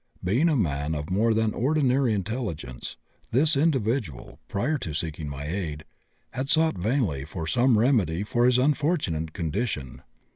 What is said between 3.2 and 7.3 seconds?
this individual, prior to seeking my aid, had sought vainly